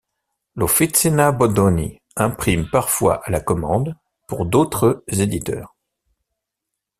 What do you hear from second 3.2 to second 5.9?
à la commande pour d’autres éditeurs.